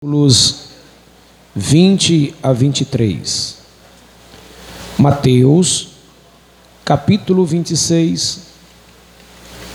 [0.00, 0.68] versículos
[1.56, 3.58] 20 a 23.
[4.96, 5.88] Mateus,
[6.84, 8.46] capítulo 26,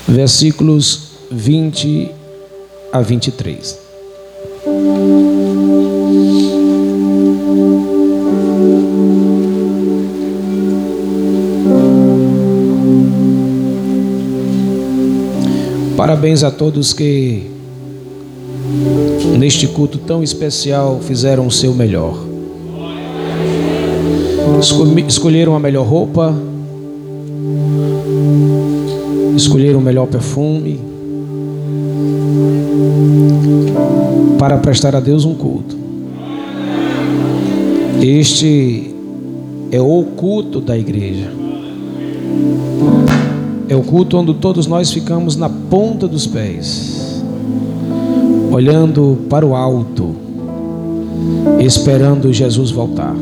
[0.08, 2.10] versículos 20
[2.94, 3.80] a 23.
[15.98, 17.53] Parabéns a todos que
[19.38, 22.18] neste culto tão especial, fizeram o seu melhor.
[25.07, 26.33] Escolheram a melhor roupa,
[29.36, 30.79] escolheram o melhor perfume,
[34.39, 35.77] para prestar a Deus um culto.
[38.02, 38.94] Este
[39.72, 41.31] é o culto da igreja.
[43.69, 46.92] É o culto onde todos nós ficamos na ponta dos pés
[48.53, 50.16] olhando para o alto,
[51.59, 53.16] esperando Jesus voltar.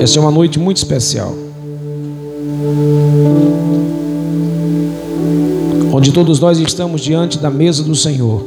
[0.00, 1.32] Essa é uma noite muito especial.
[5.92, 8.42] Onde todos nós estamos diante da mesa do Senhor,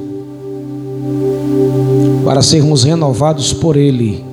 [2.25, 4.23] para sermos renovados por Ele,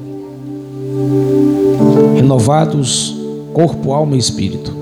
[2.16, 3.16] renovados
[3.54, 4.75] corpo, alma e espírito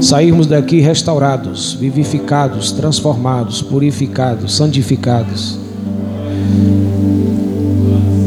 [0.00, 5.58] sairmos daqui restaurados, vivificados, transformados, purificados, santificados.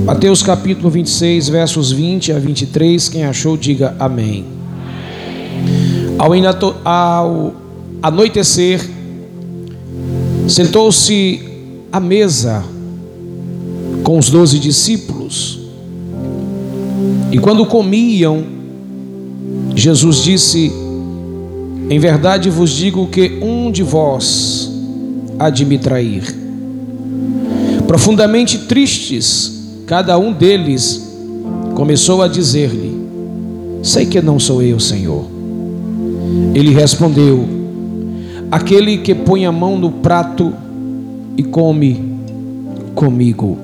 [0.06, 3.10] Mateus capítulo 26, versos 20 a 23.
[3.10, 4.46] Quem achou, diga amém.
[6.20, 6.32] Ao,
[6.86, 7.54] ao
[8.02, 8.88] anoitecer,
[10.48, 11.42] sentou-se
[11.92, 12.64] à mesa
[14.04, 15.60] com os doze discípulos.
[17.32, 18.44] E quando comiam,
[19.76, 20.83] Jesus disse:
[21.90, 24.72] em verdade vos digo que um de vós
[25.38, 26.24] há de me trair.
[27.88, 31.14] Profundamente tristes, cada um deles
[31.76, 33.04] começou a dizer-lhe:
[33.84, 35.26] Sei que não sou eu, Senhor.
[36.56, 37.46] Ele respondeu:
[38.50, 40.54] Aquele que põe a mão no prato
[41.38, 42.14] e come
[42.96, 43.58] comigo.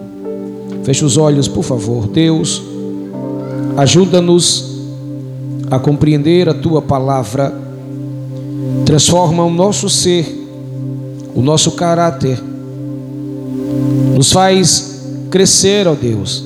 [0.83, 2.07] Feche os olhos, por favor.
[2.07, 2.61] Deus,
[3.77, 4.77] ajuda-nos
[5.71, 7.68] a compreender a tua palavra
[8.89, 10.25] transforma o nosso ser,
[11.35, 12.41] o nosso caráter,
[14.15, 16.43] nos faz crescer, ó Deus,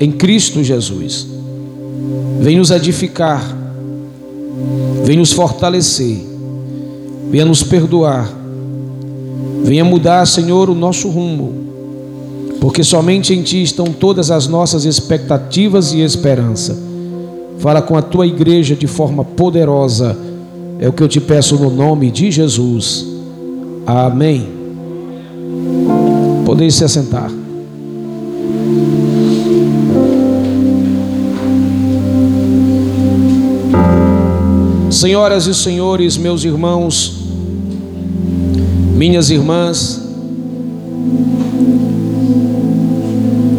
[0.00, 1.26] em Cristo Jesus.
[2.40, 3.44] Vem nos edificar,
[5.04, 6.16] vem nos fortalecer,
[7.30, 8.32] venha nos perdoar,
[9.62, 11.52] venha mudar, Senhor, o nosso rumo,
[12.58, 16.74] porque somente em Ti estão todas as nossas expectativas e esperança.
[17.58, 20.31] Fala com a tua igreja de forma poderosa
[20.82, 23.06] é o que eu te peço no nome de Jesus.
[23.86, 24.48] Amém.
[26.44, 27.30] Podem se assentar.
[34.90, 37.28] Senhoras e senhores, meus irmãos,
[38.96, 40.02] minhas irmãs,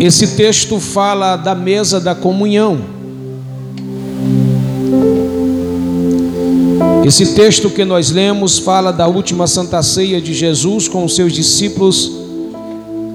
[0.01, 2.92] esse texto fala da mesa da comunhão.
[7.05, 11.33] Esse texto que nós lemos fala da última santa ceia de Jesus com os seus
[11.33, 12.09] discípulos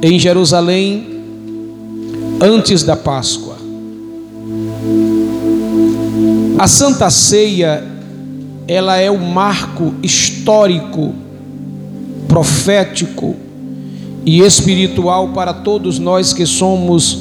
[0.03, 1.23] em Jerusalém
[2.39, 3.57] antes da Páscoa.
[6.59, 7.83] A santa ceia,
[8.67, 11.15] ela é o marco histórico,
[12.29, 13.37] profético
[14.27, 17.19] e espiritual para todos nós que somos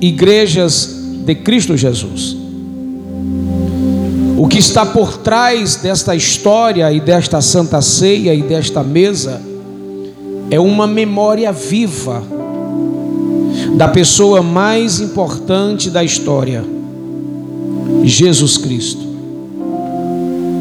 [0.00, 0.94] igrejas
[1.24, 2.37] de Cristo Jesus.
[4.38, 9.42] O que está por trás desta história e desta santa ceia e desta mesa
[10.48, 12.22] é uma memória viva
[13.74, 16.64] da pessoa mais importante da história,
[18.04, 19.02] Jesus Cristo,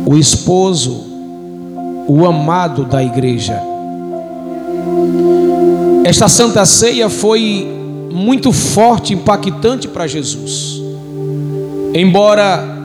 [0.08, 1.04] o esposo,
[2.08, 3.62] o amado da igreja.
[6.04, 7.68] Esta santa ceia foi
[8.12, 10.82] muito forte, impactante para Jesus.
[11.94, 12.77] Embora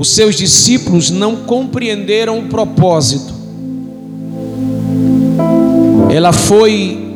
[0.00, 3.34] os seus discípulos não compreenderam o propósito.
[6.08, 7.14] Ela foi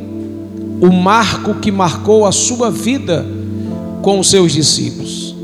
[0.83, 3.25] o marco que marcou a sua vida
[4.03, 5.35] com os seus discípulos.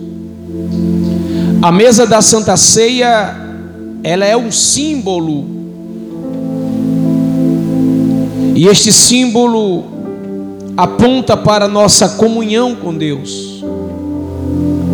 [1.63, 3.35] A mesa da Santa Ceia,
[4.05, 5.47] ela é um símbolo.
[8.55, 9.85] E este símbolo
[10.77, 13.65] aponta para a nossa comunhão com Deus,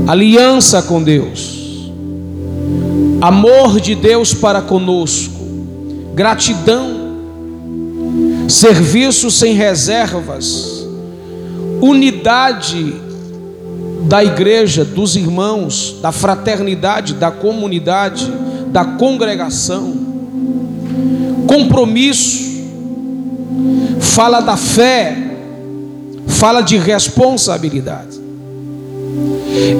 [0.06, 1.55] aliança com Deus
[3.20, 5.40] amor de Deus para conosco,
[6.14, 7.06] gratidão.
[8.48, 10.86] Serviço sem reservas,
[11.80, 12.94] unidade
[14.06, 18.32] da igreja, dos irmãos, da fraternidade, da comunidade,
[18.68, 19.94] da congregação,
[21.48, 22.62] compromisso,
[23.98, 25.16] fala da fé,
[26.28, 28.20] fala de responsabilidade.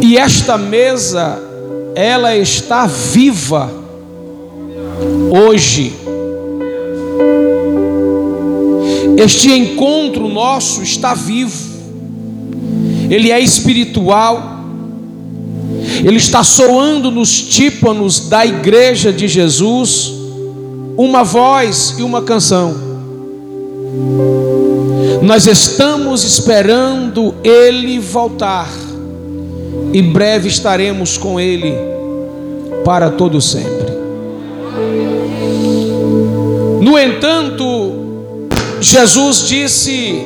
[0.03, 1.41] E esta mesa,
[1.97, 3.73] ela está viva
[5.31, 5.95] hoje.
[9.17, 11.57] Este encontro nosso está vivo,
[13.09, 14.61] ele é espiritual,
[16.05, 20.13] ele está soando nos tímpanos da igreja de Jesus
[20.99, 22.75] uma voz e uma canção.
[25.23, 28.69] Nós estamos esperando ele voltar,
[29.93, 31.75] e breve estaremos com ele
[32.85, 33.87] para todo sempre.
[36.81, 37.67] No entanto,
[38.81, 40.23] Jesus disse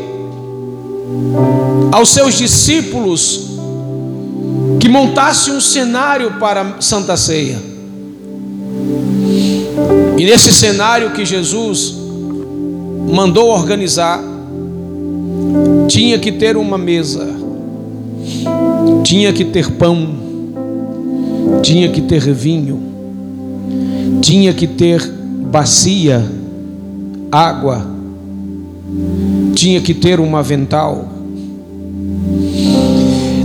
[1.93, 3.49] aos seus discípulos
[4.79, 7.59] que montasse um cenário para Santa Ceia.
[10.19, 11.95] E nesse cenário que Jesus
[13.11, 14.23] mandou organizar,
[15.89, 17.27] tinha que ter uma mesa,
[19.03, 20.09] tinha que ter pão,
[21.63, 22.81] tinha que ter vinho,
[24.21, 25.01] tinha que ter
[25.51, 26.25] bacia,
[27.31, 27.87] água,
[29.55, 31.09] tinha que ter um avental.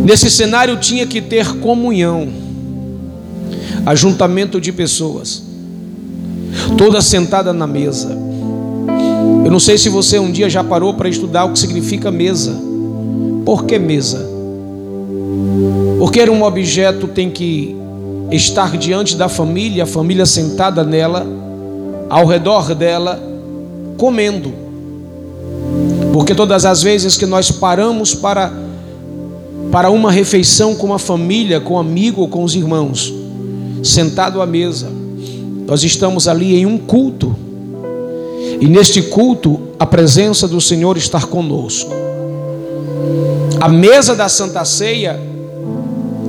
[0.03, 2.27] Nesse cenário tinha que ter comunhão,
[3.85, 5.43] ajuntamento de pessoas,
[6.77, 8.15] toda sentada na mesa.
[9.43, 12.55] Eu não sei se você um dia já parou para estudar o que significa mesa.
[13.45, 14.34] Por que mesa?
[15.99, 17.75] Porque um objeto tem que
[18.31, 21.25] estar diante da família, a família sentada nela,
[22.09, 23.21] ao redor dela,
[23.97, 24.53] comendo.
[26.13, 28.51] Porque todas as vezes que nós paramos para,
[29.71, 33.13] para uma refeição com a família, com um amigo ou com os irmãos,
[33.83, 34.89] sentado à mesa,
[35.67, 37.35] nós estamos ali em um culto.
[38.59, 41.91] E neste culto, a presença do Senhor está conosco.
[43.59, 45.19] A mesa da Santa Ceia,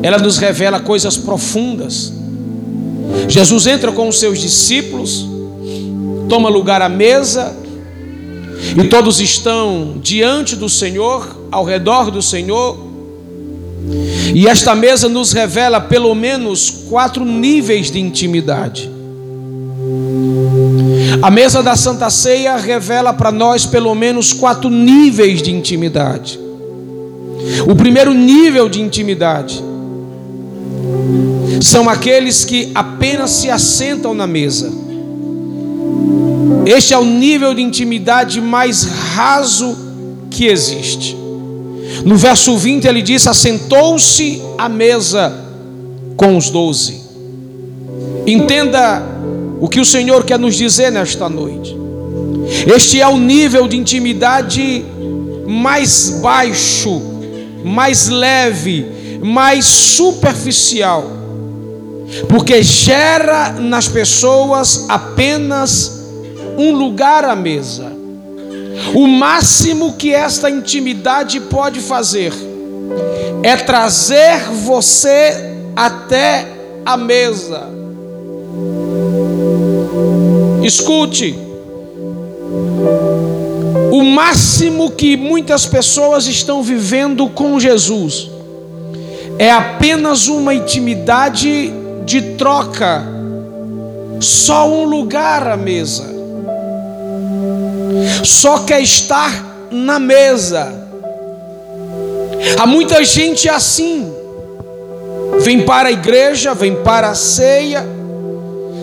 [0.03, 2.13] ela nos revela coisas profundas.
[3.29, 5.27] Jesus entra com os seus discípulos,
[6.29, 7.55] toma lugar à mesa,
[8.77, 12.79] e todos estão diante do Senhor, ao redor do Senhor.
[14.35, 18.91] E esta mesa nos revela pelo menos quatro níveis de intimidade.
[21.23, 26.39] A mesa da Santa Ceia revela para nós pelo menos quatro níveis de intimidade.
[27.69, 29.63] O primeiro nível de intimidade
[31.61, 34.87] são aqueles que apenas se assentam na mesa
[36.67, 39.77] este é o nível de intimidade mais raso
[40.29, 41.17] que existe.
[42.05, 45.33] No verso 20 ele diz: Assentou-se à mesa
[46.17, 47.01] com os doze.
[48.27, 49.01] Entenda
[49.61, 51.77] o que o Senhor quer nos dizer nesta noite.
[52.75, 54.85] Este é o nível de intimidade
[55.47, 57.01] mais baixo,
[57.65, 58.87] mais leve,
[59.23, 61.05] mais superficial,
[62.29, 66.05] porque gera nas pessoas apenas
[66.57, 67.93] um lugar à mesa.
[68.95, 72.33] O máximo que esta intimidade pode fazer
[73.43, 76.47] é trazer você até
[76.85, 77.69] a mesa.
[80.63, 81.39] Escute,
[83.93, 88.36] o máximo que muitas pessoas estão vivendo com Jesus
[89.39, 91.73] é apenas uma intimidade
[92.05, 93.03] de troca,
[94.21, 96.17] só um lugar à mesa
[98.25, 100.73] só quer estar na mesa.
[102.59, 104.13] Há muita gente assim,
[105.41, 107.85] vem para a igreja, vem para a ceia,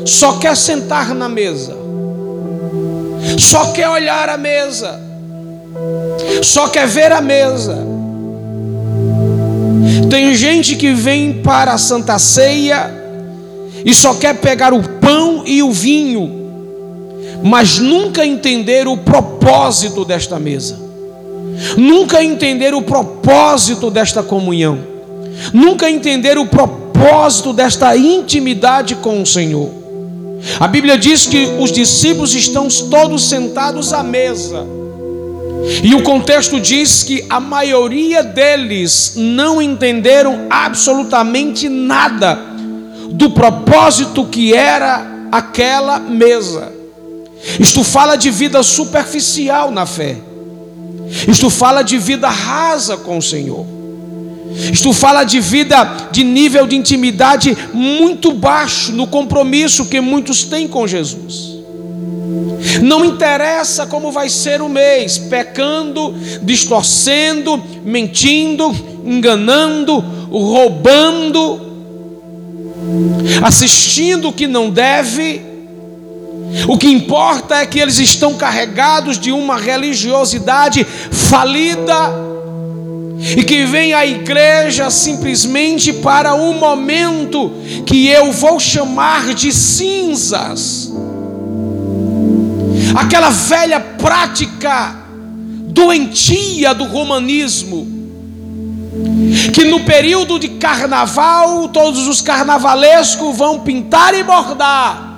[0.06, 1.76] só quer sentar na mesa,
[3.38, 5.00] só quer olhar a mesa,
[6.42, 7.93] só quer ver a mesa.
[10.10, 12.92] Tem gente que vem para a Santa Ceia
[13.86, 16.44] e só quer pegar o pão e o vinho
[17.44, 20.80] mas nunca entender o propósito desta mesa,
[21.76, 24.80] nunca entender o propósito desta comunhão,
[25.54, 29.70] nunca entender o propósito desta intimidade com o Senhor.
[30.58, 34.66] A Bíblia diz que os discípulos estão todos sentados à mesa.
[35.84, 42.38] E o contexto diz que a maioria deles não entenderam absolutamente nada
[43.10, 46.72] do propósito que era aquela mesa.
[47.60, 50.18] Isto fala de vida superficial na fé.
[51.28, 53.66] Isto fala de vida rasa com o Senhor.
[54.72, 60.68] Isto fala de vida de nível de intimidade muito baixo no compromisso que muitos têm
[60.68, 61.53] com Jesus.
[62.82, 68.74] Não interessa como vai ser o mês, pecando, distorcendo, mentindo,
[69.06, 71.62] enganando, roubando,
[73.44, 75.42] assistindo o que não deve.
[76.68, 82.14] O que importa é que eles estão carregados de uma religiosidade falida
[83.38, 87.52] e que vem à igreja simplesmente para um momento
[87.86, 90.92] que eu vou chamar de cinzas.
[92.96, 94.96] Aquela velha prática
[95.68, 97.88] doentia do romanismo,
[99.54, 105.14] que no período de carnaval todos os carnavalescos vão pintar e bordar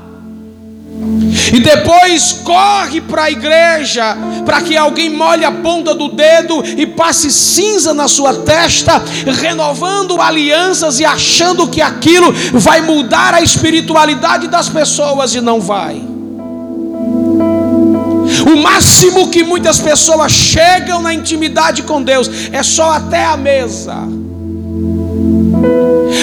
[1.54, 6.86] e depois corre para a igreja para que alguém molhe a ponta do dedo e
[6.86, 9.04] passe cinza na sua testa,
[9.40, 16.15] renovando alianças e achando que aquilo vai mudar a espiritualidade das pessoas e não vai.
[18.44, 23.96] O máximo que muitas pessoas chegam na intimidade com Deus é só até a mesa.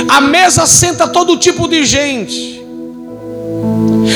[0.08, 2.62] A mesa senta todo tipo de gente.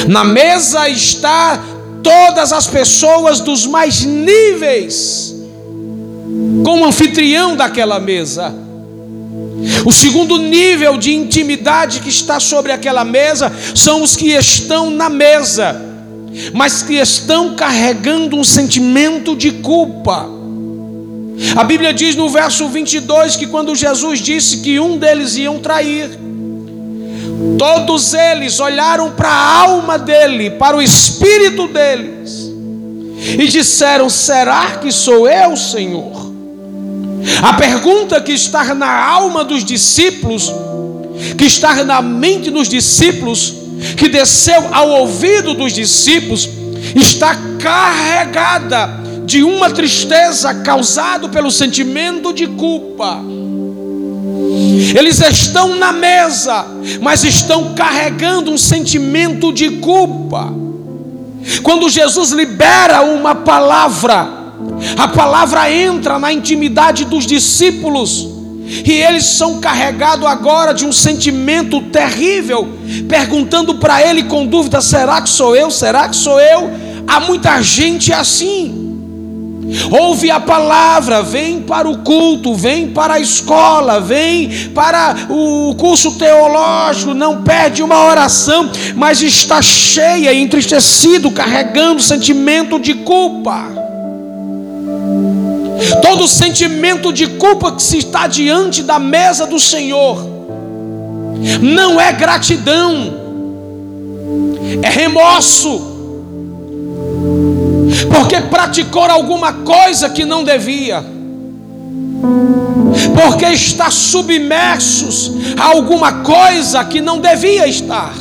[0.09, 1.62] Na mesa está
[2.03, 5.35] todas as pessoas dos mais níveis,
[6.65, 8.55] como anfitrião daquela mesa.
[9.85, 15.09] O segundo nível de intimidade que está sobre aquela mesa são os que estão na
[15.09, 15.81] mesa,
[16.52, 20.28] mas que estão carregando um sentimento de culpa.
[21.55, 26.26] A Bíblia diz no verso 22 que quando Jesus disse que um deles iam trair,
[27.59, 32.50] Todos eles olharam para a alma dele, para o espírito deles,
[33.38, 36.26] e disseram: Será que sou eu, Senhor?
[37.43, 40.52] A pergunta que está na alma dos discípulos,
[41.37, 43.55] que está na mente dos discípulos,
[43.97, 46.49] que desceu ao ouvido dos discípulos,
[46.95, 53.21] está carregada de uma tristeza causada pelo sentimento de culpa.
[54.97, 56.64] Eles estão na mesa,
[57.00, 60.52] mas estão carregando um sentimento de culpa.
[61.62, 64.28] Quando Jesus libera uma palavra,
[64.97, 68.36] a palavra entra na intimidade dos discípulos.
[68.66, 72.68] E eles são carregados agora de um sentimento terrível,
[73.08, 75.70] perguntando para ele com dúvida: será que sou eu?
[75.70, 76.70] Será que sou eu?
[77.06, 78.87] Há muita gente assim.
[79.90, 86.12] Ouve a palavra, vem para o culto, vem para a escola, vem para o curso
[86.12, 93.86] teológico, não perde uma oração, mas está cheia, entristecido, carregando sentimento de culpa.
[96.02, 100.37] Todo sentimento de culpa que se está diante da mesa do Senhor
[101.61, 103.14] não é gratidão,
[104.83, 105.95] é remorso.
[108.11, 111.05] Porque praticou alguma coisa que não devia,
[113.14, 118.12] porque está submersos a alguma coisa que não devia estar.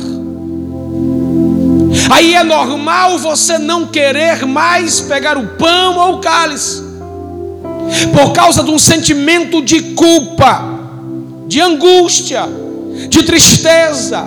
[2.10, 6.85] Aí é normal você não querer mais pegar o pão ou o cálice,
[8.12, 10.64] por causa de um sentimento de culpa,
[11.46, 12.48] de angústia,
[13.08, 14.26] de tristeza,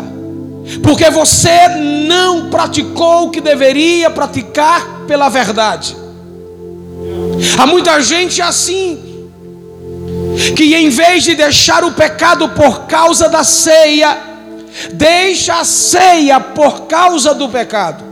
[0.83, 1.67] porque você
[2.07, 5.95] não praticou o que deveria praticar pela verdade.
[7.57, 9.27] Há muita gente assim,
[10.55, 14.17] que em vez de deixar o pecado por causa da ceia,
[14.93, 18.08] deixa a ceia por causa do pecado.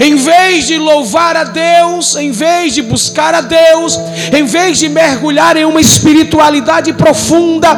[0.00, 3.98] Em vez de louvar a Deus, em vez de buscar a Deus,
[4.32, 7.68] em vez de mergulhar em uma espiritualidade profunda,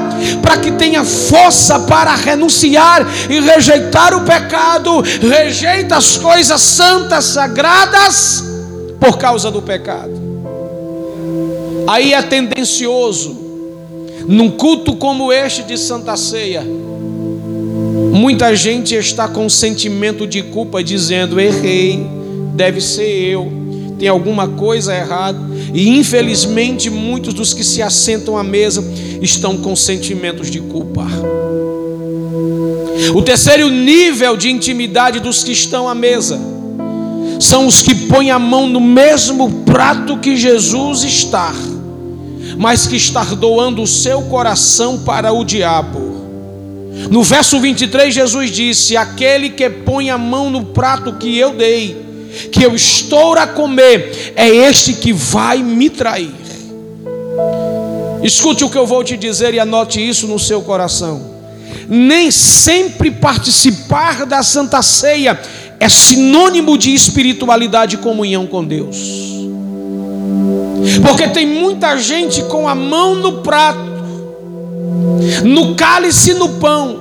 [0.43, 8.45] para que tenha força para renunciar e rejeitar o pecado, rejeita as coisas santas, sagradas,
[9.01, 10.29] por causa do pecado.
[11.87, 13.35] Aí é tendencioso,
[14.27, 16.67] num culto como este de Santa Ceia,
[18.13, 22.07] Muita gente está com sentimento de culpa, dizendo: errei,
[22.55, 23.51] deve ser eu,
[23.99, 25.39] tem alguma coisa errada.
[25.75, 28.85] E infelizmente, muitos dos que se assentam à mesa
[29.21, 31.07] estão com sentimentos de culpa.
[33.15, 36.39] O terceiro nível de intimidade dos que estão à mesa
[37.39, 41.55] são os que põem a mão no mesmo prato que Jesus está,
[42.57, 46.18] mas que está doando o seu coração para o diabo.
[47.11, 52.09] No verso 23, Jesus disse: Aquele que põe a mão no prato que eu dei
[52.53, 56.31] que eu estou a comer é este que vai me trair.
[58.23, 61.39] Escute o que eu vou te dizer e anote isso no seu coração.
[61.89, 65.41] Nem sempre participar da Santa Ceia
[65.81, 68.97] é sinônimo de espiritualidade e comunhão com Deus.
[71.03, 73.88] Porque tem muita gente com a mão no prato,
[75.45, 76.99] no cálice e no pão,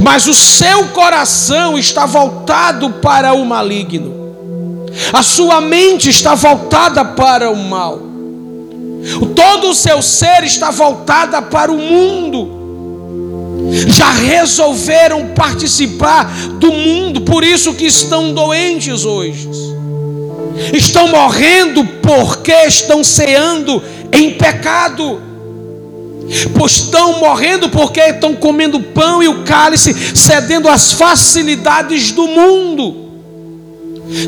[0.00, 4.12] mas o seu coração está voltado para o maligno,
[5.12, 8.00] a sua mente está voltada para o mal,
[9.34, 12.64] todo o seu ser está voltada para o mundo.
[13.88, 19.48] Já resolveram participar do mundo, por isso que estão doentes hoje.
[20.72, 25.20] Estão morrendo porque estão ceando em pecado
[26.56, 33.04] pois estão morrendo porque estão comendo pão e o cálice, cedendo às facilidades do mundo.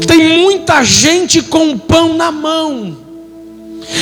[0.06, 2.96] Tem muita gente com o pão na mão,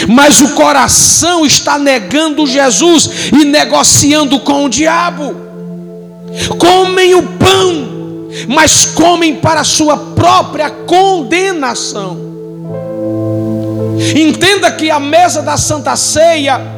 [0.09, 5.35] mas o coração está negando Jesus e negociando com o diabo.
[6.59, 12.25] Comem o pão, mas comem para a sua própria condenação.
[14.17, 16.74] Entenda que a mesa da Santa Ceia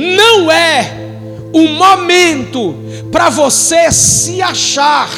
[0.00, 0.92] não é
[1.52, 2.74] o momento
[3.12, 5.10] para você se achar.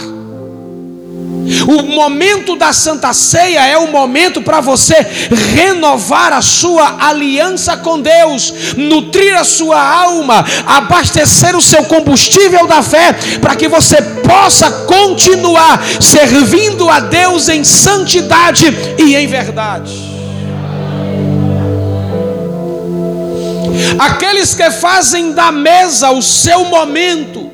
[1.66, 4.94] O momento da Santa Ceia é o momento para você
[5.54, 12.82] renovar a sua aliança com Deus, nutrir a sua alma, abastecer o seu combustível da
[12.82, 18.66] fé, para que você possa continuar servindo a Deus em santidade
[18.98, 20.11] e em verdade.
[23.98, 27.50] Aqueles que fazem da mesa o seu momento,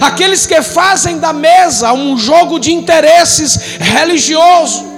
[0.00, 4.92] aqueles que fazem da mesa um jogo de interesses religioso,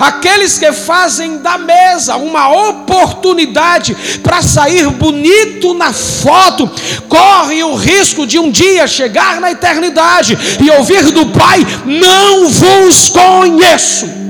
[0.00, 6.70] aqueles que fazem da mesa uma oportunidade para sair bonito na foto,
[7.08, 13.08] correm o risco de um dia chegar na eternidade e ouvir do Pai: Não vos
[13.10, 14.25] conheço.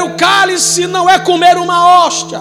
[0.00, 2.40] Beber o cálice, não é comer uma hóstia.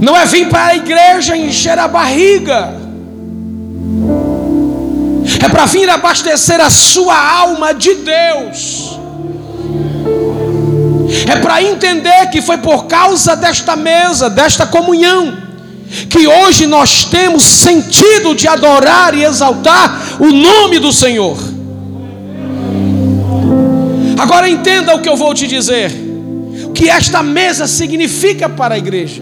[0.00, 2.80] Não é vir para a igreja encher a barriga.
[5.44, 8.98] É para vir abastecer a sua alma de Deus.
[11.28, 15.36] É para entender que foi por causa desta mesa, desta comunhão,
[16.08, 21.51] que hoje nós temos sentido de adorar e exaltar o nome do Senhor.
[24.22, 25.90] Agora entenda o que eu vou te dizer.
[26.66, 29.20] O que esta mesa significa para a igreja.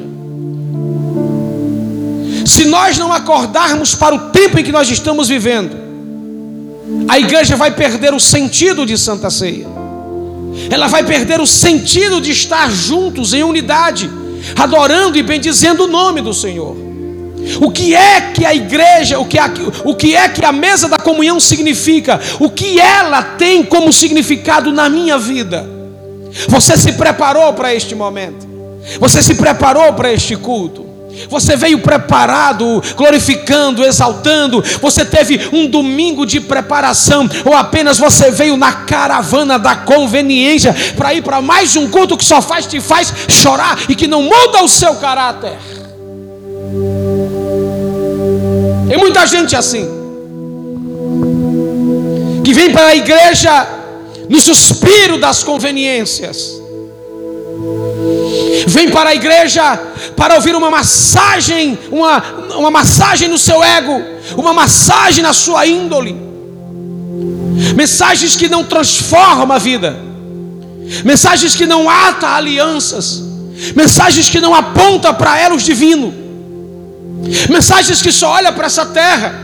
[2.45, 5.75] Se nós não acordarmos para o tempo em que nós estamos vivendo,
[7.09, 9.67] a igreja vai perder o sentido de Santa Ceia.
[10.69, 14.11] Ela vai perder o sentido de estar juntos em unidade,
[14.55, 16.90] adorando e bendizendo o nome do Senhor.
[17.61, 19.45] O que é que a igreja, o que, é,
[19.85, 22.21] o que é que a mesa da comunhão significa?
[22.39, 25.69] O que ela tem como significado na minha vida?
[26.49, 28.49] Você se preparou para este momento?
[28.99, 30.91] Você se preparou para este culto?
[31.29, 34.63] Você veio preparado, glorificando, exaltando.
[34.81, 41.13] Você teve um domingo de preparação, ou apenas você veio na caravana da conveniência para
[41.13, 44.63] ir para mais um culto que só faz te faz chorar e que não muda
[44.63, 45.59] o seu caráter.
[48.91, 49.89] Tem muita gente assim,
[52.43, 53.69] que vem para a igreja
[54.29, 56.61] no suspiro das conveniências,
[58.67, 59.81] vem para a igreja
[60.17, 62.21] para ouvir uma massagem, uma,
[62.57, 64.03] uma massagem no seu ego,
[64.37, 66.17] uma massagem na sua índole,
[67.77, 69.97] mensagens que não transformam a vida,
[71.05, 73.23] mensagens que não atam alianças,
[73.77, 76.20] mensagens que não apontam para elos divinos.
[77.49, 79.35] Mensagens que só olha para essa terra,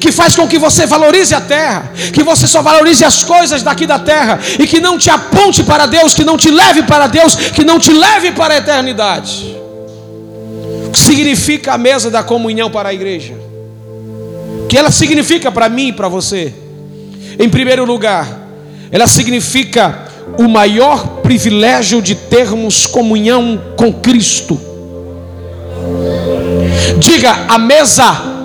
[0.00, 3.86] que faz com que você valorize a terra, que você só valorize as coisas daqui
[3.86, 7.34] da terra e que não te aponte para Deus, que não te leve para Deus,
[7.34, 9.56] que não te leve para a eternidade.
[10.86, 13.34] O que significa a mesa da comunhão para a igreja?
[14.64, 16.52] O que ela significa para mim e para você?
[17.38, 18.26] Em primeiro lugar,
[18.90, 20.06] ela significa
[20.38, 24.75] o maior privilégio de termos comunhão com Cristo.
[26.98, 28.36] Diga a mesa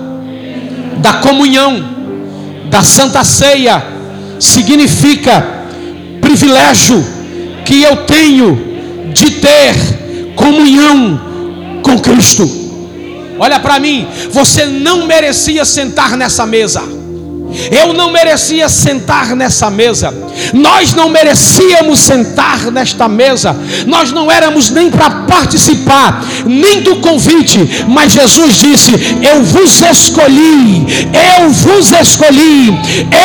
[0.98, 1.84] da comunhão,
[2.70, 3.84] da santa ceia,
[4.38, 5.66] significa
[6.20, 7.04] privilégio
[7.64, 9.74] que eu tenho de ter
[10.34, 11.20] comunhão
[11.82, 12.48] com Cristo.
[13.38, 16.82] Olha para mim, você não merecia sentar nessa mesa.
[17.70, 20.12] Eu não merecia sentar nessa mesa.
[20.52, 23.56] Nós não merecíamos sentar nesta mesa.
[23.86, 27.84] Nós não éramos nem para participar, nem do convite.
[27.88, 30.86] Mas Jesus disse: Eu vos escolhi,
[31.38, 32.68] eu vos escolhi,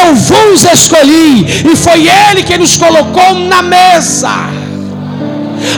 [0.03, 1.45] eu vos escolhi.
[1.71, 4.56] E foi Ele que nos colocou na mesa.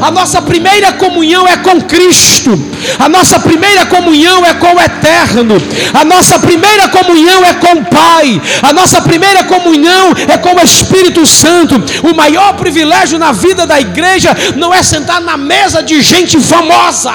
[0.01, 2.51] A nossa primeira comunhão é com Cristo.
[2.97, 5.55] A nossa primeira comunhão é com o Eterno.
[5.93, 8.41] A nossa primeira comunhão é com o Pai.
[8.61, 11.75] A nossa primeira comunhão é com o Espírito Santo.
[12.03, 17.13] O maior privilégio na vida da igreja não é sentar na mesa de gente famosa.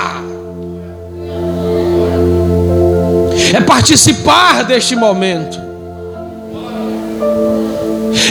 [3.53, 5.63] É participar deste momento.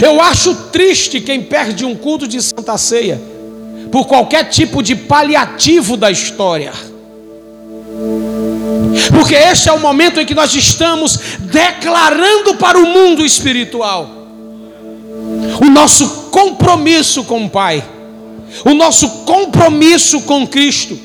[0.02, 3.33] Eu acho triste quem perde um culto de Santa Ceia
[3.94, 6.72] por qualquer tipo de paliativo da história.
[9.16, 14.10] Porque este é o momento em que nós estamos declarando para o mundo espiritual
[15.60, 17.84] o nosso compromisso com o Pai,
[18.64, 20.98] o nosso compromisso com Cristo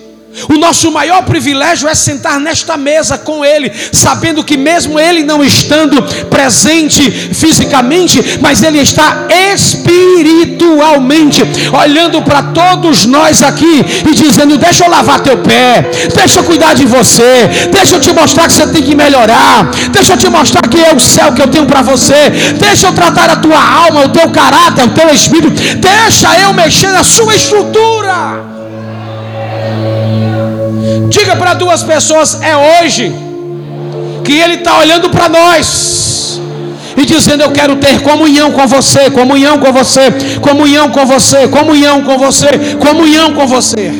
[0.47, 5.43] o nosso maior privilégio é sentar nesta mesa com Ele, sabendo que, mesmo Ele não
[5.43, 11.41] estando presente fisicamente, mas Ele está espiritualmente,
[11.73, 16.73] olhando para todos nós aqui e dizendo: Deixa eu lavar teu pé, deixa eu cuidar
[16.75, 20.61] de você, deixa eu te mostrar que você tem que melhorar, deixa eu te mostrar
[20.67, 24.05] que é o céu que eu tenho para você, deixa eu tratar a tua alma,
[24.05, 28.58] o teu caráter, o teu espírito, deixa eu mexer na sua estrutura.
[31.09, 33.11] Diga para duas pessoas: é hoje
[34.23, 36.39] que Ele está olhando para nós
[36.95, 42.03] e dizendo: Eu quero ter comunhão com você, comunhão com você, comunhão com você, comunhão
[42.03, 42.47] com você,
[42.79, 43.91] comunhão com você.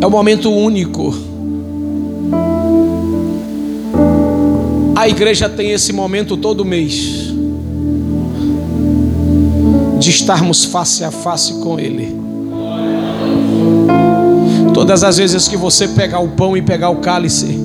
[0.00, 1.14] É um momento único.
[4.96, 7.30] A igreja tem esse momento todo mês
[9.98, 12.19] de estarmos face a face com Ele.
[14.90, 17.56] Todas as vezes que você pegar o pão e pegar o cálice,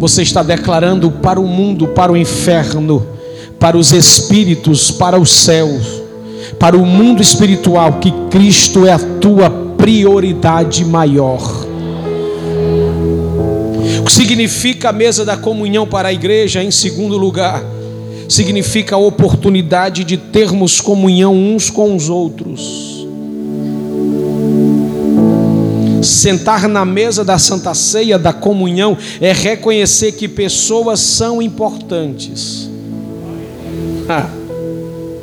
[0.00, 3.06] você está declarando para o mundo, para o inferno,
[3.60, 6.02] para os espíritos, para os céus,
[6.58, 11.40] para o mundo espiritual, que Cristo é a tua prioridade maior.
[14.00, 17.62] O que significa a mesa da comunhão para a igreja, em segundo lugar,
[18.28, 22.81] significa a oportunidade de termos comunhão uns com os outros.
[26.02, 32.68] Sentar na mesa da Santa Ceia, da comunhão, é reconhecer que pessoas são importantes.
[34.08, 34.28] Ah,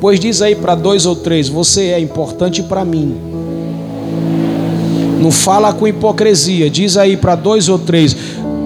[0.00, 3.16] pois diz aí para dois ou três: você é importante para mim.
[5.20, 8.16] Não fala com hipocrisia, diz aí para dois ou três: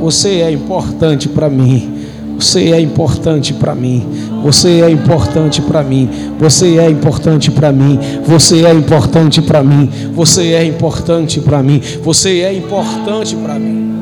[0.00, 1.92] você é importante para mim.
[2.38, 4.06] Você é importante para mim.
[4.44, 6.10] Você é importante para mim.
[6.38, 7.98] Você é importante para mim.
[8.26, 9.90] Você é importante para mim.
[10.12, 11.80] Você é importante para mim.
[12.02, 13.94] Você é importante para mim.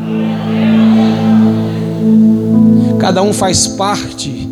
[2.99, 4.49] Cada um faz parte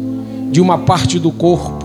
[0.53, 1.85] de uma parte do corpo.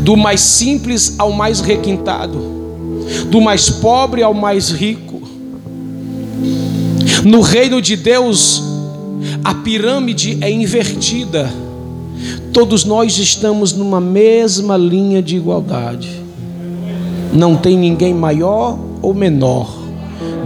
[0.00, 2.38] Do mais simples ao mais requintado,
[3.30, 5.22] do mais pobre ao mais rico.
[7.24, 8.62] No reino de Deus,
[9.46, 11.48] a pirâmide é invertida.
[12.52, 16.20] Todos nós estamos numa mesma linha de igualdade.
[17.32, 19.85] Não tem ninguém maior ou menor.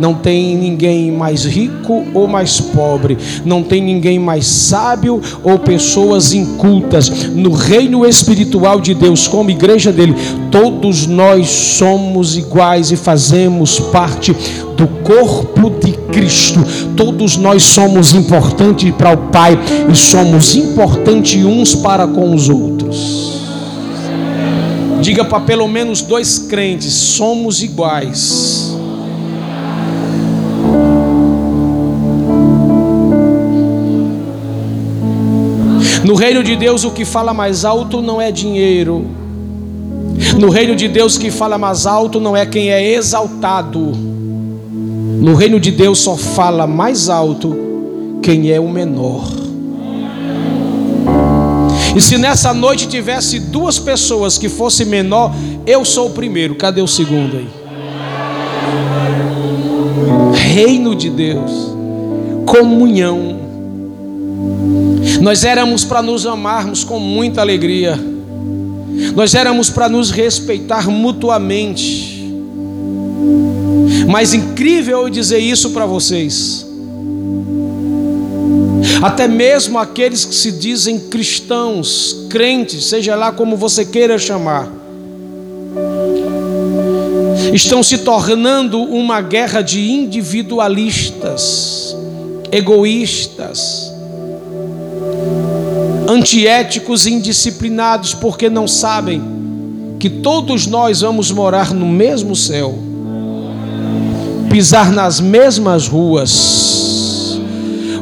[0.01, 3.19] Não tem ninguém mais rico ou mais pobre.
[3.45, 7.09] Não tem ninguém mais sábio ou pessoas incultas.
[7.35, 10.15] No reino espiritual de Deus, como igreja dele,
[10.51, 14.35] todos nós somos iguais e fazemos parte
[14.77, 16.61] do corpo de Cristo.
[16.97, 19.59] Todos nós somos importantes para o Pai
[19.91, 23.41] e somos importantes uns para com os outros.
[25.01, 28.70] Diga para pelo menos dois crentes: somos iguais.
[36.11, 39.07] No reino de Deus, o que fala mais alto não é dinheiro.
[40.37, 43.79] No reino de Deus, o que fala mais alto não é quem é exaltado.
[43.79, 47.57] No reino de Deus, só fala mais alto
[48.21, 49.23] quem é o menor.
[51.95, 55.33] E se nessa noite tivesse duas pessoas que fosse menor,
[55.65, 56.57] eu sou o primeiro.
[56.57, 57.49] Cadê o segundo aí?
[60.35, 61.53] Reino de Deus,
[62.45, 63.50] comunhão
[65.21, 67.99] nós éramos para nos amarmos com muita alegria.
[69.15, 72.29] Nós éramos para nos respeitar mutuamente.
[74.09, 76.67] Mas incrível eu dizer isso para vocês.
[79.03, 84.69] Até mesmo aqueles que se dizem cristãos, crentes, seja lá como você queira chamar,
[87.53, 91.95] estão se tornando uma guerra de individualistas,
[92.51, 93.90] egoístas,
[96.11, 99.23] antiéticos e indisciplinados, porque não sabem
[99.99, 102.77] que todos nós vamos morar no mesmo céu,
[104.51, 107.39] pisar nas mesmas ruas,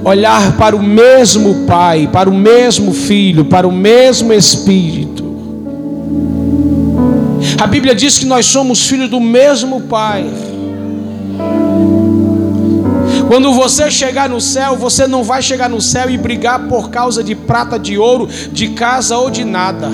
[0.03, 5.29] olhar para o mesmo Pai, para o mesmo Filho, para o mesmo Espírito.
[7.61, 10.25] A Bíblia diz que nós somos filhos do mesmo Pai.
[13.29, 17.23] Quando você chegar no céu, você não vai chegar no céu e brigar por causa
[17.23, 19.91] de prata, de ouro, de casa ou de nada.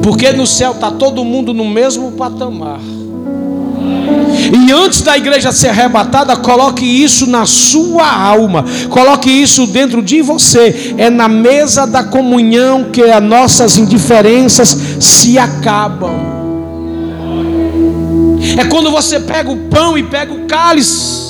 [0.00, 2.78] Porque no céu está todo mundo no mesmo patamar.
[4.52, 10.22] E antes da igreja ser arrebatada, coloque isso na sua alma, coloque isso dentro de
[10.22, 10.94] você.
[10.96, 16.38] É na mesa da comunhão que as nossas indiferenças se acabam.
[18.56, 21.27] É quando você pega o pão e pega o cálice.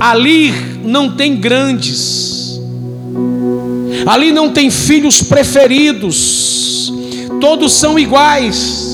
[0.00, 0.52] Ali
[0.84, 2.60] não tem grandes,
[4.06, 6.92] ali não tem filhos preferidos.
[7.40, 8.86] Todos são iguais.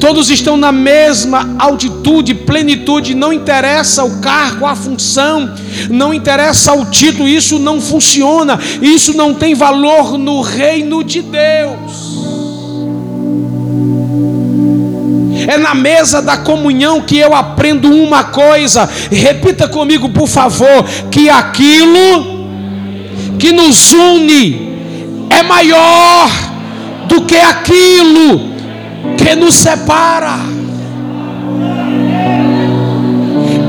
[0.00, 5.52] Todos estão na mesma altitude, plenitude, não interessa o cargo, a função,
[5.90, 12.07] não interessa o título, isso não funciona, isso não tem valor no reino de Deus.
[15.46, 21.28] É na mesa da comunhão que eu aprendo uma coisa, repita comigo, por favor, que
[21.28, 22.38] aquilo
[23.38, 24.68] que nos une
[25.30, 26.28] é maior
[27.06, 28.50] do que aquilo
[29.16, 30.57] que nos separa.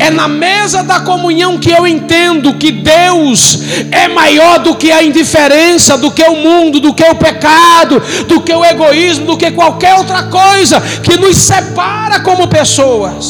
[0.10, 3.60] É na mesa da comunhão que eu entendo que Deus
[3.92, 8.42] é maior do que a indiferença, do que o mundo, do que o pecado, do
[8.42, 13.24] que o egoísmo, do que qualquer outra coisa que nos separa como pessoas.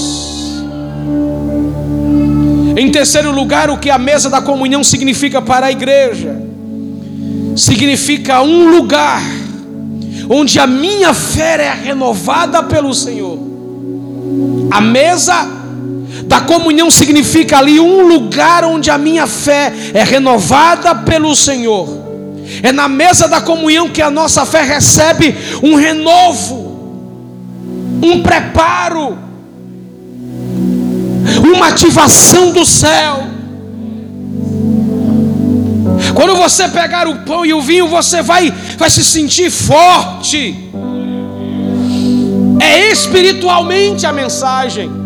[2.77, 6.41] Em terceiro lugar, o que a mesa da comunhão significa para a igreja?
[7.57, 9.21] Significa um lugar
[10.29, 13.37] onde a minha fé é renovada pelo Senhor.
[14.71, 15.58] A mesa
[16.29, 21.89] da comunhão significa ali um lugar onde a minha fé é renovada pelo Senhor.
[22.61, 26.55] É na mesa da comunhão que a nossa fé recebe um renovo,
[28.03, 29.17] um preparo,
[31.51, 33.23] uma ativação do céu.
[36.13, 40.55] Quando você pegar o pão e o vinho, você vai, vai se sentir forte.
[42.59, 44.98] É espiritualmente a mensagem.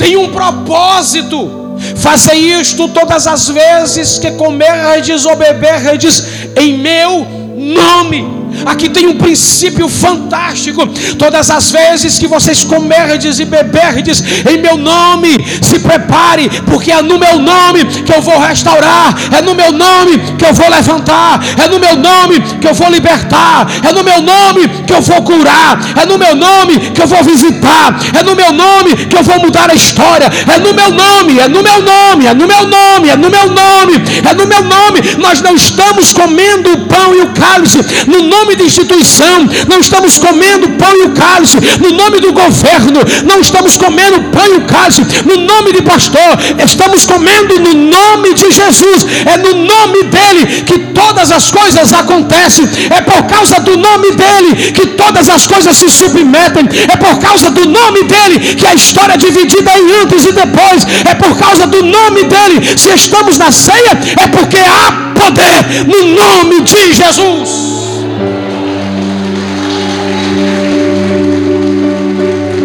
[0.00, 1.76] Tem um propósito.
[1.96, 6.24] Faça isto todas as vezes que comerdes ou beberdes
[6.56, 8.39] em meu nome.
[8.66, 10.86] Aqui tem um princípio fantástico.
[11.18, 17.02] Todas as vezes que vocês comerdes e beberdes em meu nome, se prepare, porque é
[17.02, 21.40] no meu nome que eu vou restaurar, é no meu nome que eu vou levantar,
[21.56, 25.22] é no meu nome que eu vou libertar, é no meu nome que eu vou
[25.22, 29.22] curar, é no meu nome que eu vou visitar, é no meu nome que eu
[29.22, 32.66] vou mudar a história, é no meu nome, é no meu nome, é no meu
[32.66, 35.00] nome, é no meu nome, é no meu nome.
[35.18, 39.80] Nós não estamos comendo o pão e o cálice no nome nome de instituição, não
[39.80, 44.56] estamos comendo pão e o cálice, no nome do governo, não estamos comendo pão e
[44.56, 50.04] o cálice, no nome de pastor, estamos comendo no nome de Jesus, é no nome
[50.04, 55.46] dele que todas as coisas acontecem, é por causa do nome dele que todas as
[55.46, 60.02] coisas se submetem, é por causa do nome dele que a história é dividida em
[60.02, 64.56] antes e depois, é por causa do nome dele, se estamos na ceia, é porque
[64.56, 67.79] há poder no nome de Jesus.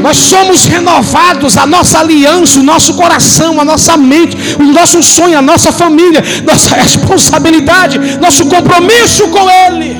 [0.06, 5.36] Nós somos renovados, a nossa aliança, o nosso coração, a nossa mente, o nosso sonho,
[5.36, 9.98] a nossa família, nossa responsabilidade, nosso compromisso com Ele.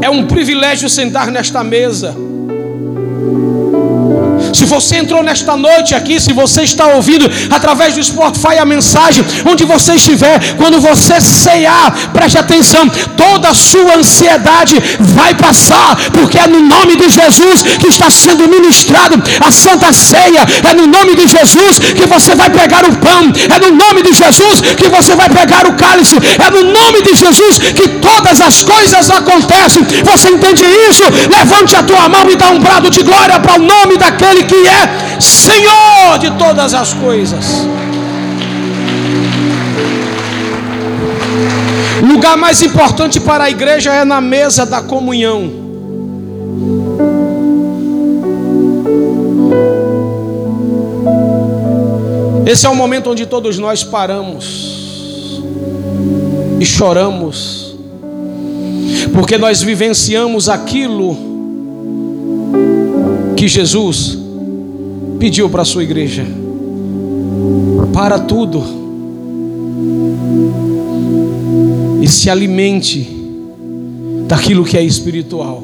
[0.00, 2.29] É um privilégio sentar nesta mesa.
[4.52, 9.24] Se você entrou nesta noite aqui, se você está ouvindo através do Spotify a mensagem,
[9.50, 16.38] onde você estiver, quando você ceiar, preste atenção, toda a sua ansiedade vai passar, porque
[16.38, 21.14] é no nome de Jesus que está sendo ministrado a Santa Ceia, é no nome
[21.14, 25.14] de Jesus que você vai pegar o pão, é no nome de Jesus que você
[25.14, 29.82] vai pegar o cálice, é no nome de Jesus que todas as coisas acontecem.
[30.04, 31.04] Você entende isso?
[31.30, 34.54] Levante a tua mão e dá um brado de glória para o nome daquele que
[34.54, 37.66] é Senhor de todas as coisas.
[42.02, 45.50] O lugar mais importante para a igreja é na mesa da comunhão.
[52.46, 55.40] Esse é o momento onde todos nós paramos
[56.58, 57.76] e choramos,
[59.12, 61.16] porque nós vivenciamos aquilo
[63.36, 64.19] que Jesus
[65.20, 66.26] pediu para a sua igreja.
[67.92, 68.64] Para tudo
[72.00, 73.06] e se alimente
[74.26, 75.62] daquilo que é espiritual.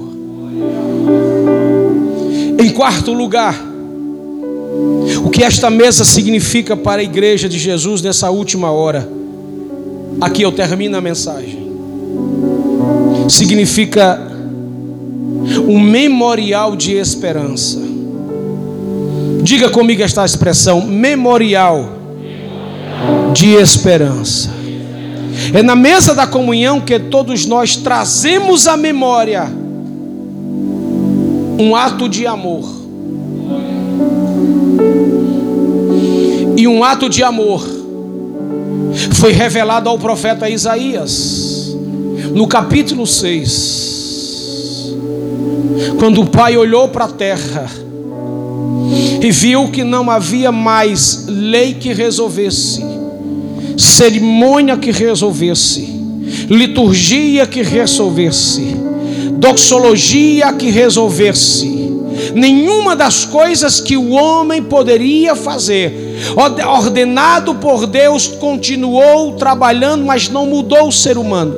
[2.58, 3.58] Em quarto lugar,
[5.24, 9.08] o que esta mesa significa para a igreja de Jesus nessa última hora?
[10.20, 11.66] Aqui eu termino a mensagem.
[13.28, 14.20] Significa
[15.66, 17.86] um memorial de esperança.
[19.46, 21.88] Diga comigo esta expressão: memorial
[23.32, 24.50] de esperança.
[25.54, 29.48] É na mesa da comunhão que todos nós trazemos à memória
[31.58, 32.74] um ato de amor
[36.56, 37.64] E um ato de amor
[39.12, 41.76] foi revelado ao profeta Isaías,
[42.34, 44.96] no capítulo 6,
[46.00, 47.85] quando o pai olhou para a terra
[49.20, 52.84] e viu que não havia mais lei que resolvesse,
[53.76, 55.82] cerimônia que resolvesse,
[56.48, 58.76] liturgia que resolvesse,
[59.32, 61.92] doxologia que resolvesse,
[62.34, 66.06] nenhuma das coisas que o homem poderia fazer
[66.66, 71.56] ordenado por Deus, continuou trabalhando, mas não mudou o ser humano.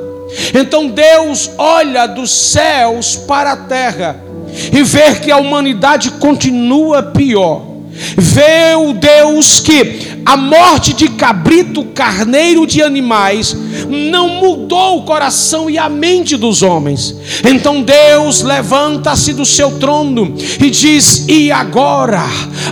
[0.53, 4.28] Então Deus olha dos céus para a terra
[4.71, 7.69] e vê que a humanidade continua pior.
[8.17, 13.55] Vê o Deus que a morte de cabrito, carneiro de animais,
[13.87, 17.15] não mudou o coração e a mente dos homens.
[17.43, 22.23] Então Deus levanta-se do seu trono e diz: E agora?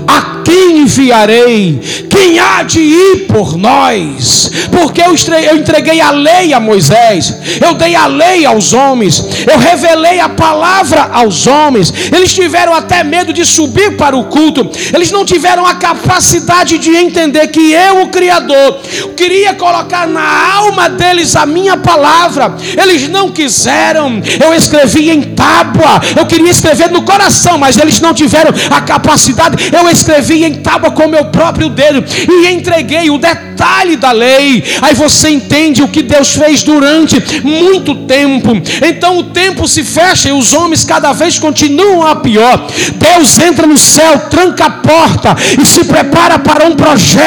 [0.08, 1.80] A quem enviarei?
[2.10, 4.50] Quem há de ir por nós?
[4.72, 5.14] Porque eu
[5.58, 11.10] entreguei a lei a Moisés, eu dei a lei aos homens, eu revelei a palavra
[11.12, 11.94] aos homens.
[12.12, 16.96] Eles tiveram até medo de subir para o culto, eles não tiveram a capacidade de
[16.96, 18.80] entender que eu, o Criador,
[19.16, 22.56] queria colocar na alma deles a minha palavra.
[22.82, 24.22] Eles não quiseram.
[24.44, 26.02] Eu escrevi em tábua.
[26.16, 29.70] Eu queria escrever no coração, mas eles não tiveram a capacidade.
[29.72, 34.64] Eu escrevi em tábua com meu próprio dedo e entreguei o detalhe da lei.
[34.82, 38.52] Aí você entende o que Deus fez durante muito tempo.
[38.82, 42.68] Então o tempo se fecha e os homens cada vez continuam a pior.
[42.96, 47.27] Deus entra no céu, tranca a porta e se prepara para um projeto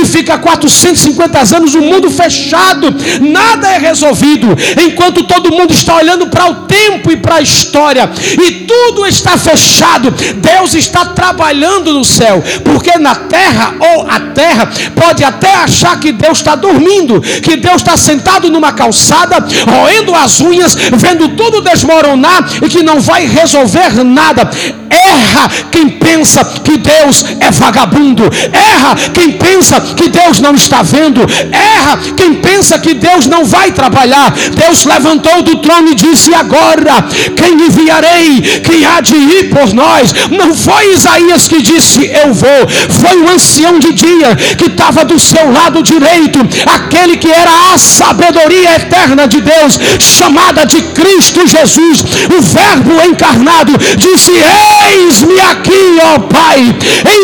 [0.00, 4.48] e fica 450 anos o mundo fechado, nada é resolvido,
[4.84, 8.10] enquanto todo mundo está olhando para o tempo e para a história,
[8.42, 10.10] e tudo está fechado.
[10.10, 16.12] Deus está trabalhando no céu, porque na terra ou a terra pode até achar que
[16.12, 22.48] Deus está dormindo, que Deus está sentado numa calçada, roendo as unhas, vendo tudo desmoronar
[22.62, 24.48] e que não vai resolver nada.
[24.90, 31.20] Erra quem pensa que Deus é vagabundo, erra quem pensa que Deus não está vendo,
[31.52, 34.32] erra quem pensa que Deus não vai trabalhar.
[34.54, 37.04] Deus levantou do trono e disse: Agora,
[37.36, 38.40] quem enviarei?
[38.64, 40.12] Quem há de ir por nós?
[40.30, 42.68] Não foi Isaías que disse: Eu vou,
[43.02, 47.78] foi o ancião de dia que estava do seu lado direito, aquele que era a
[47.78, 52.04] sabedoria eterna de Deus, chamada de Cristo Jesus,
[52.36, 56.74] o Verbo encarnado, disse: Eis-me aqui, ó Pai,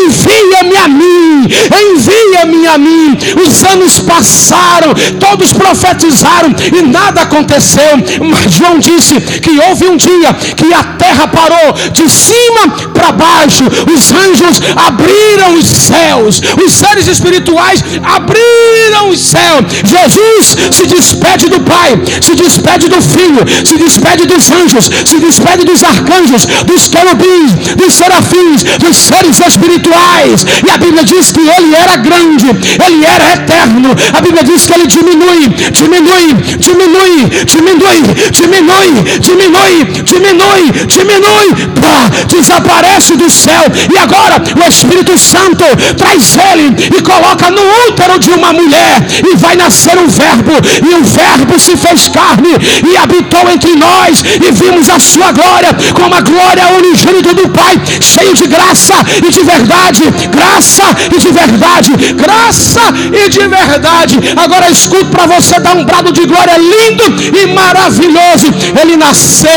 [0.05, 1.47] envia-me a mim,
[1.91, 3.17] envia envia-me a mim.
[3.45, 7.97] Os anos passaram, todos profetizaram e nada aconteceu.
[8.29, 13.63] Mas João disse que houve um dia que a terra parou de cima para baixo,
[13.63, 19.65] os anjos abriram os céus, os seres espirituais abriram os céus.
[19.83, 21.91] Jesus se despede do Pai,
[22.21, 27.93] se despede do Filho, se despede dos anjos, se despede dos arcanjos, dos querubins, dos
[27.93, 30.45] serafins, dos seres espirituais.
[30.65, 32.47] E a Bíblia diz que ele era grande,
[32.85, 33.89] ele era eterno.
[34.13, 37.15] A Bíblia diz que ele diminui, diminui, diminui,
[37.45, 43.63] diminui, diminui, diminui, diminui, diminui, pá, desaparece do céu.
[43.93, 45.65] E agora o Espírito Santo
[45.97, 50.95] traz ele e coloca no útero de uma mulher e vai nascer um verbo e
[50.95, 52.49] o verbo se fez carne
[52.89, 57.79] e habitou entre nós e vimos a sua glória como a glória unigênita do Pai,
[58.01, 58.93] cheio de graça
[59.25, 60.83] e de verdade, graça
[61.13, 61.74] e de verdade,
[62.15, 62.81] graça
[63.13, 64.19] e de verdade.
[64.35, 67.03] Agora escuto para você dar um brado de glória lindo
[67.37, 68.47] e maravilhoso.
[68.81, 69.51] Ele nasceu,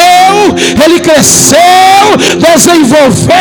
[0.85, 1.59] ele cresceu,
[2.39, 3.37] desenvolveu,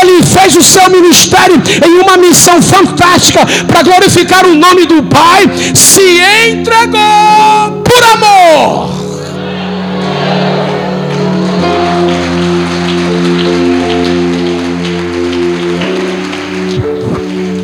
[0.00, 5.44] ele fez o seu ministério em uma missão fantástica para glorificar o nome do Pai,
[5.74, 6.20] se
[6.52, 9.01] entregou por amor.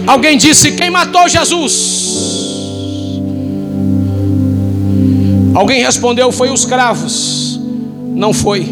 [0.09, 3.21] Alguém disse: Quem matou Jesus?
[5.55, 7.61] Alguém respondeu: Foi os cravos.
[8.15, 8.67] Não foi.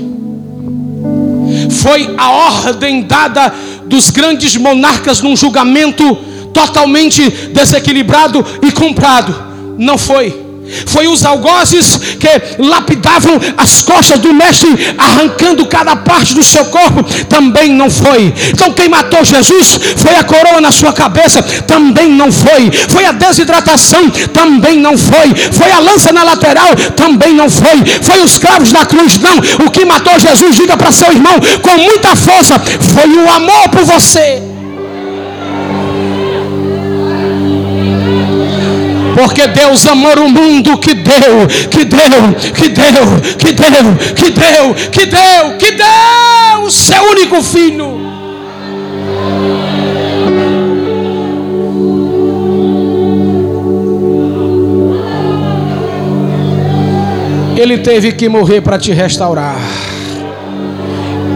[1.70, 3.53] Foi a ordem dada
[3.84, 6.16] dos grandes monarcas num julgamento
[6.55, 9.34] totalmente desequilibrado e comprado.
[9.76, 10.45] Não foi.
[10.86, 17.02] Foi os algozes que lapidavam as costas do mestre, arrancando cada parte do seu corpo.
[17.28, 18.32] Também não foi.
[18.52, 21.42] Então, quem matou Jesus foi a coroa na sua cabeça.
[21.42, 22.70] Também não foi.
[22.88, 24.10] Foi a desidratação.
[24.32, 25.34] Também não foi.
[25.52, 26.74] Foi a lança na lateral.
[26.96, 27.84] Também não foi.
[28.02, 29.18] Foi os cravos na cruz.
[29.18, 29.66] Não.
[29.66, 33.84] O que matou Jesus, diga para seu irmão com muita força: foi o amor por
[33.84, 34.55] você.
[39.16, 43.06] Porque Deus amou o mundo que deu, que deu, que deu,
[43.38, 47.98] que deu, que deu, que deu, que deu o seu único filho.
[57.56, 59.95] Ele teve que morrer para te restaurar.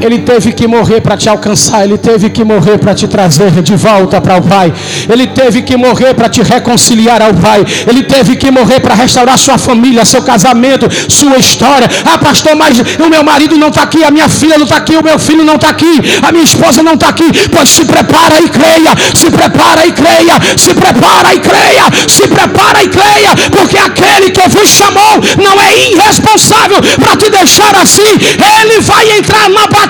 [0.01, 3.77] Ele teve que morrer para te alcançar, ele teve que morrer para te trazer de
[3.77, 4.73] volta para o Pai.
[5.09, 7.65] Ele teve que morrer para te reconciliar ao Pai.
[7.87, 11.89] Ele teve que morrer para restaurar sua família, seu casamento, sua história.
[12.05, 14.97] Ah, pastor, mas o meu marido não está aqui, a minha filha não está aqui,
[14.97, 17.29] o meu filho não está aqui, a minha esposa não está aqui.
[17.53, 22.83] Pois se prepara e creia, se prepara e creia, se prepara e creia, se prepara
[22.83, 28.13] e creia, porque aquele que vos chamou não é irresponsável para te deixar assim.
[28.61, 29.90] Ele vai entrar na batalha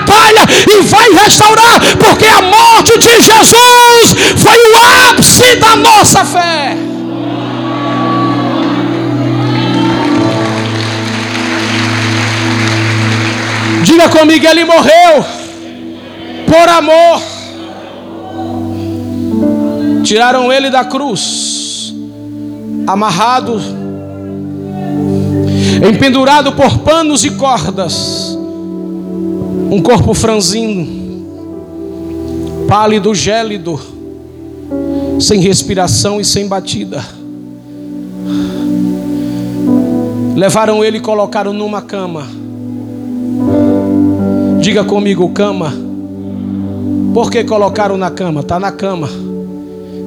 [0.67, 6.77] e vai restaurar, porque a morte de Jesus foi o ápice da nossa fé.
[13.83, 15.25] Diga comigo, ele morreu
[16.47, 17.21] por amor.
[20.03, 21.93] Tiraram ele da cruz,
[22.87, 23.61] amarrado,
[25.87, 28.30] empendurado por panos e cordas
[29.71, 30.85] um corpo franzino,
[32.67, 33.79] pálido, gélido,
[35.17, 37.01] sem respiração e sem batida.
[40.35, 42.27] Levaram ele e colocaram numa cama.
[44.59, 45.73] Diga comigo, cama.
[47.13, 48.41] Por que colocaram na cama?
[48.41, 49.07] Está na cama.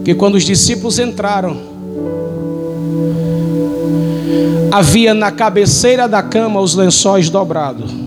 [0.05, 1.57] Que quando os discípulos entraram,
[4.71, 8.05] havia na cabeceira da cama os lençóis dobrados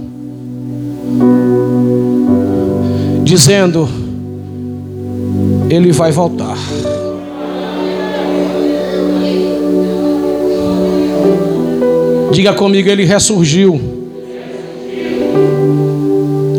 [3.27, 3.89] dizendo:
[5.69, 6.57] Ele vai voltar.
[12.31, 13.79] Diga comigo, ele ressurgiu.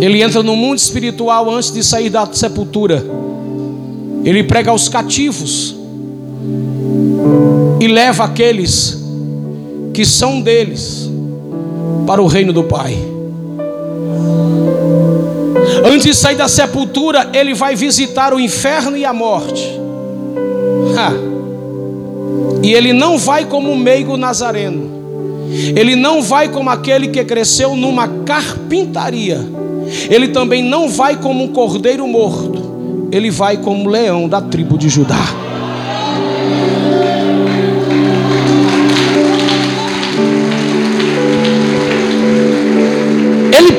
[0.00, 3.04] Ele entra no mundo espiritual antes de sair da sepultura.
[4.24, 5.74] Ele prega aos cativos
[7.80, 9.02] e leva aqueles
[9.94, 11.10] que são deles
[12.06, 13.17] para o reino do Pai.
[15.90, 19.66] Antes de sair da sepultura, ele vai visitar o inferno e a morte.
[20.96, 21.12] Ha.
[22.62, 24.98] E ele não vai como um meigo nazareno.
[25.74, 29.40] Ele não vai como aquele que cresceu numa carpintaria.
[30.10, 32.68] Ele também não vai como um cordeiro morto.
[33.10, 35.47] ele vai como leão da tribo de Judá.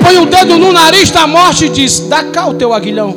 [0.10, 3.16] Põe o dedo no nariz da morte e diz: Dá cá o teu aguilhão.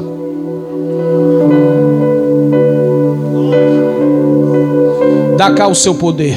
[5.38, 6.36] Dá cá o seu poder.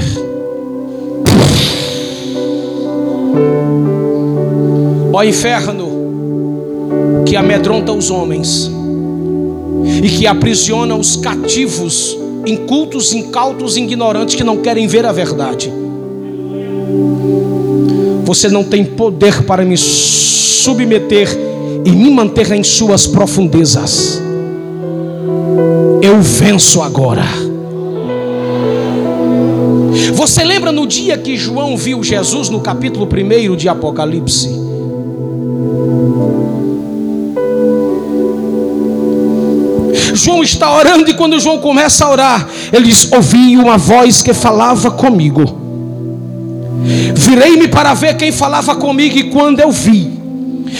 [5.11, 5.89] Ó inferno,
[7.25, 8.71] que amedronta os homens
[10.01, 15.71] e que aprisiona os cativos, incultos, incautos, ignorantes que não querem ver a verdade.
[18.23, 19.77] Você não tem poder para me
[20.65, 21.29] submeter
[21.85, 24.19] e me manter em suas profundezas.
[26.01, 27.23] Eu venço agora.
[30.15, 34.49] Você lembra no dia que João viu Jesus no capítulo 1 de Apocalipse?
[40.15, 44.33] João está orando e quando João começa a orar, ele diz: Ouvi uma voz que
[44.33, 45.43] falava comigo.
[47.13, 50.24] Virei-me para ver quem falava comigo, e quando eu vi,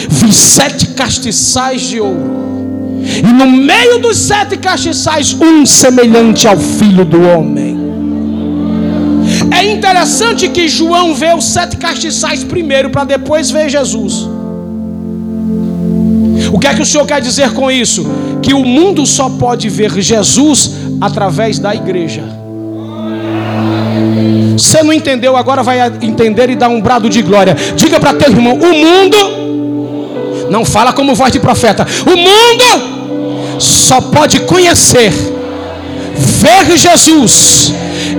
[0.09, 2.35] vi sete castiçais de ouro.
[3.05, 7.75] E no meio dos sete castiçais, um semelhante ao filho do homem.
[9.51, 14.27] É interessante que João vê os sete castiçais primeiro, para depois ver Jesus.
[16.51, 18.05] O que é que o Senhor quer dizer com isso?
[18.41, 20.71] Que o mundo só pode ver Jesus
[21.01, 22.23] através da igreja.
[24.57, 27.55] Você não entendeu, agora vai entender e dar um brado de glória.
[27.75, 29.17] Diga para teu irmão: o mundo,
[30.55, 35.11] não fala como voz de profeta, o mundo só pode conhecer,
[36.15, 37.73] ver Jesus,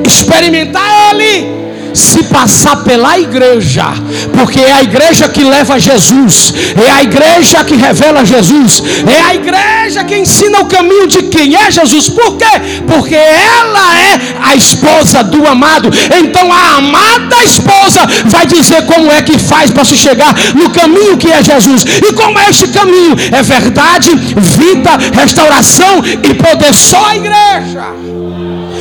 [0.06, 1.65] experimentar Ele
[1.96, 3.84] se passar pela igreja,
[4.32, 9.34] porque é a igreja que leva Jesus, é a igreja que revela Jesus, é a
[9.34, 12.08] igreja que ensina o caminho de quem é Jesus.
[12.08, 12.82] Por quê?
[12.86, 15.90] Porque ela é a esposa do amado.
[16.18, 21.16] Então a amada esposa vai dizer como é que faz para se chegar no caminho
[21.16, 21.84] que é Jesus.
[21.84, 23.16] E como é este caminho?
[23.32, 26.74] É verdade, vida, restauração e poder.
[26.74, 27.86] Só a igreja.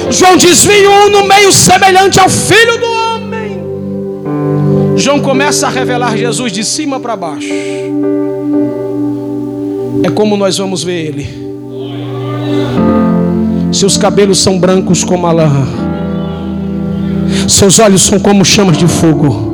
[0.10, 2.95] João desvia um no meio semelhante ao filho do.
[4.98, 7.50] João começa a revelar Jesus de cima para baixo.
[10.04, 11.46] É como nós vamos ver ele.
[13.72, 15.52] Seus cabelos são brancos como a lã.
[17.48, 19.54] Seus olhos são como chamas de fogo.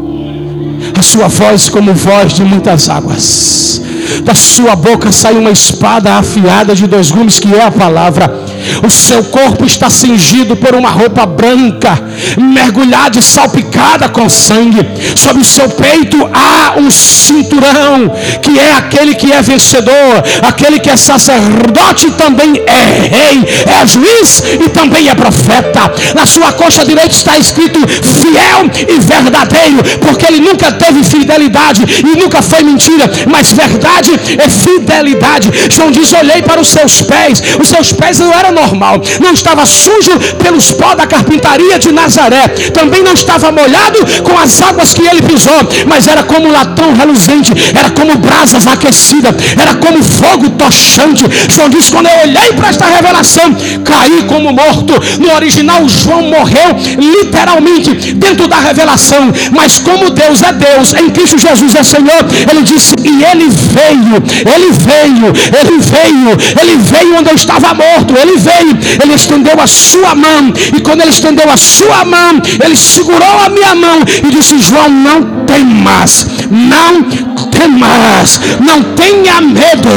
[0.98, 3.82] A sua voz como voz de muitas águas.
[4.24, 8.41] Da sua boca sai uma espada afiada de dois gumes que é a palavra
[8.84, 12.02] o seu corpo está cingido por uma roupa branca,
[12.38, 14.80] mergulhada e salpicada com sangue.
[15.16, 18.10] Sobre o seu peito há um cinturão,
[18.42, 24.44] que é aquele que é vencedor, aquele que é sacerdote também é rei, é juiz
[24.66, 25.92] e também é profeta.
[26.16, 32.20] Na sua coxa direita está escrito fiel e verdadeiro, porque ele nunca teve fidelidade e
[32.20, 35.52] nunca foi mentira, mas verdade é fidelidade.
[35.70, 39.66] João diz: Olhei para os seus pés, os seus pés não eram normal, não estava
[39.66, 40.12] sujo
[40.44, 45.22] pelos pó da carpintaria de Nazaré, também não estava molhado com as águas que ele
[45.22, 51.26] pisou, mas era como latão reluzente, era como brasas aquecidas, era como fogo tochante.
[51.50, 54.94] João diz: quando eu olhei para esta revelação, caí como morto.
[55.20, 61.38] No original, João morreu literalmente dentro da revelação, mas como Deus é Deus, em Cristo
[61.38, 64.16] Jesus é Senhor, ele disse: e ele veio,
[64.54, 65.28] ele veio,
[65.60, 66.32] ele veio,
[66.62, 71.02] ele veio onde eu estava morto, ele veio, ele estendeu a sua mão, e quando
[71.02, 76.28] ele estendeu a sua mão, ele segurou a minha mão e disse: João, não temas,
[76.50, 77.04] não
[77.52, 79.90] temas, não tenha medo,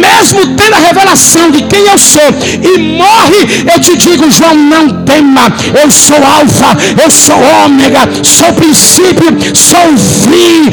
[0.00, 2.22] mesmo tendo a revelação de quem eu sou,
[2.62, 8.52] e morre, eu te digo, João, não tema, eu sou alfa, eu sou ômega, sou
[8.54, 10.70] princípio, sou fim,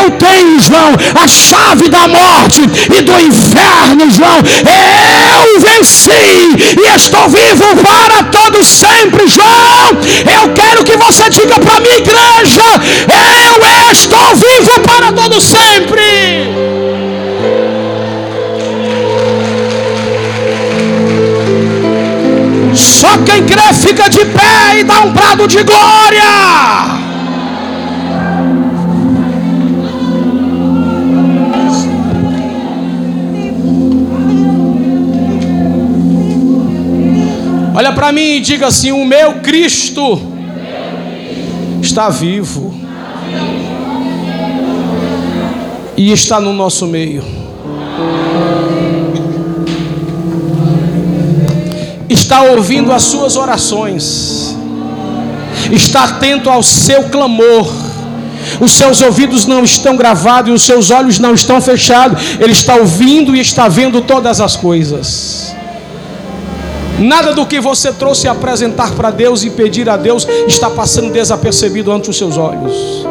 [0.00, 0.92] eu tenho, João,
[1.22, 8.64] a chave da morte e do inferno, João, eu venci e estou vivo para todo
[8.64, 10.00] sempre, João.
[10.40, 12.62] Eu quero que você diga para a minha igreja:
[13.80, 16.52] eu estou vivo para todo sempre.
[22.74, 26.91] Só quem crê fica de pé e dá um brado de glória.
[37.82, 40.22] Olha para mim e diga assim: O meu Cristo
[41.82, 42.72] está vivo
[45.96, 47.24] e está no nosso meio.
[52.08, 54.56] está ouvindo as suas orações,
[55.72, 57.68] está atento ao seu clamor.
[58.60, 62.22] Os seus ouvidos não estão gravados e os seus olhos não estão fechados.
[62.38, 65.41] Ele está ouvindo e está vendo todas as coisas.
[67.02, 71.90] Nada do que você trouxe apresentar para Deus e pedir a Deus está passando desapercebido
[71.90, 73.04] ante os seus olhos.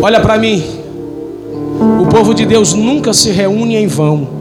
[0.00, 0.64] Olha para mim.
[2.00, 4.40] O povo de Deus nunca se reúne em vão.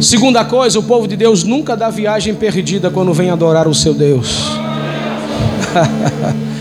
[0.00, 3.92] Segunda coisa, o povo de Deus nunca dá viagem perdida quando vem adorar o seu
[3.92, 4.52] Deus.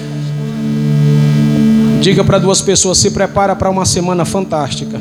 [2.02, 5.00] Diga para duas pessoas: se prepara para uma semana fantástica.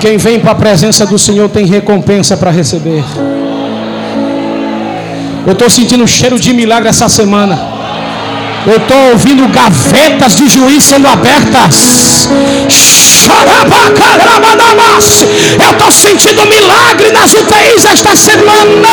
[0.00, 3.04] Quem vem para a presença do Senhor tem recompensa para receber.
[5.46, 7.71] Eu estou sentindo um cheiro de milagre essa semana.
[8.64, 12.28] Eu estou ouvindo gavetas de juiz sendo abertas.
[15.60, 18.88] Eu estou sentindo milagre nas UTIs esta semana.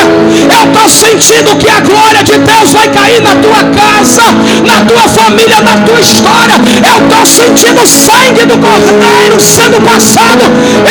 [0.51, 4.23] Eu estou sentindo que a glória de Deus vai cair na tua casa,
[4.65, 6.55] na tua família, na tua história.
[6.55, 10.45] Eu estou sentindo o sangue do Cordeiro sendo passado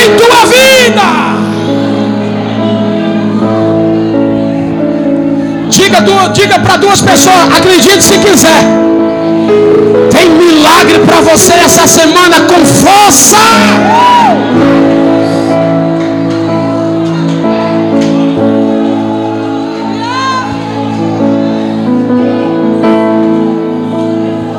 [0.05, 1.38] em tua vida.
[6.05, 8.63] Diga, diga para duas pessoas, acredite se quiser.
[10.13, 13.37] Tem milagre para você essa semana com força.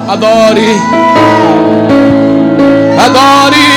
[0.10, 0.82] Adore.
[3.06, 3.69] Adore.